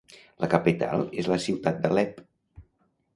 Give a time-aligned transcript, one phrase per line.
[0.43, 2.17] La capital és la ciutat d'Alep.